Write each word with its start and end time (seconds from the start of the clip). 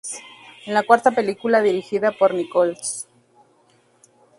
Es 0.65 0.73
la 0.73 0.81
cuarta 0.81 1.11
película 1.11 1.61
dirigida 1.61 2.11
por 2.11 2.33
Nichols. 2.33 3.07